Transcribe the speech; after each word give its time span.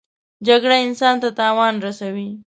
جګړه 0.47 0.75
انسان 0.85 1.15
ته 1.21 1.29
تاوان 1.39 1.73
رسوي 1.85 2.29